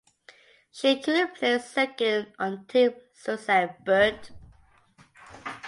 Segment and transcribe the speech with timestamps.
[0.71, 4.31] She currently plays second on Team Suzanne Birt.